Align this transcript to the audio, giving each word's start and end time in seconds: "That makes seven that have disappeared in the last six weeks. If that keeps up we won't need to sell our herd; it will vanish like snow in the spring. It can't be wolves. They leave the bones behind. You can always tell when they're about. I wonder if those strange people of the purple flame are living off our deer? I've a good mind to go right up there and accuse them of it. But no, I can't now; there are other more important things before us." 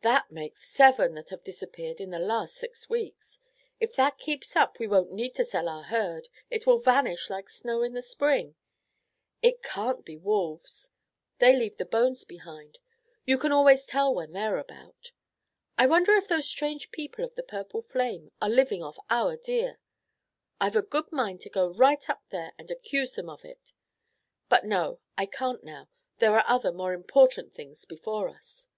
"That 0.00 0.30
makes 0.30 0.66
seven 0.66 1.12
that 1.16 1.28
have 1.28 1.44
disappeared 1.44 2.00
in 2.00 2.08
the 2.08 2.18
last 2.18 2.54
six 2.54 2.88
weeks. 2.88 3.40
If 3.78 3.94
that 3.94 4.16
keeps 4.16 4.56
up 4.56 4.78
we 4.78 4.86
won't 4.86 5.12
need 5.12 5.34
to 5.34 5.44
sell 5.44 5.68
our 5.68 5.82
herd; 5.82 6.30
it 6.48 6.66
will 6.66 6.78
vanish 6.78 7.28
like 7.28 7.50
snow 7.50 7.82
in 7.82 7.92
the 7.92 8.00
spring. 8.00 8.54
It 9.42 9.62
can't 9.62 10.02
be 10.02 10.16
wolves. 10.16 10.88
They 11.40 11.54
leave 11.54 11.76
the 11.76 11.84
bones 11.84 12.24
behind. 12.24 12.78
You 13.26 13.36
can 13.36 13.52
always 13.52 13.84
tell 13.84 14.14
when 14.14 14.32
they're 14.32 14.56
about. 14.56 15.12
I 15.76 15.86
wonder 15.86 16.14
if 16.14 16.26
those 16.26 16.48
strange 16.48 16.90
people 16.90 17.22
of 17.22 17.34
the 17.34 17.42
purple 17.42 17.82
flame 17.82 18.32
are 18.40 18.48
living 18.48 18.82
off 18.82 18.98
our 19.10 19.36
deer? 19.36 19.78
I've 20.58 20.74
a 20.76 20.80
good 20.80 21.12
mind 21.12 21.42
to 21.42 21.50
go 21.50 21.68
right 21.74 22.08
up 22.08 22.24
there 22.30 22.54
and 22.58 22.70
accuse 22.70 23.14
them 23.14 23.28
of 23.28 23.44
it. 23.44 23.74
But 24.48 24.64
no, 24.64 25.00
I 25.18 25.26
can't 25.26 25.62
now; 25.62 25.90
there 26.16 26.34
are 26.34 26.44
other 26.48 26.72
more 26.72 26.94
important 26.94 27.52
things 27.52 27.84
before 27.84 28.26
us." 28.30 28.68